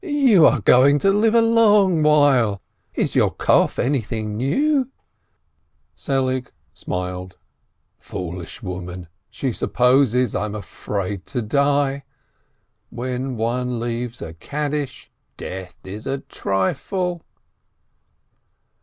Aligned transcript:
"You 0.03 0.47
are 0.47 0.61
going 0.61 0.97
to 0.97 1.11
live 1.11 1.35
a 1.35 1.43
long 1.43 2.01
while! 2.01 2.63
Is 2.95 3.13
your 3.13 3.29
cough 3.29 3.77
anything 3.77 4.35
new?" 4.35 4.89
424 5.93 5.93
RAISIN 5.93 5.93
Selig 6.33 6.51
smiled, 6.73 7.37
"Foolish 7.99 8.63
woman, 8.63 9.09
she 9.29 9.53
supposes 9.53 10.33
I 10.33 10.45
am 10.45 10.55
afraid 10.55 11.27
to 11.27 11.43
die. 11.43 12.03
When 12.89 13.35
one 13.37 13.79
leaves 13.79 14.23
a 14.23 14.33
Kaddish, 14.33 15.11
death 15.37 15.77
is 15.85 16.07
a 16.07 16.17
trifle." 16.21 17.21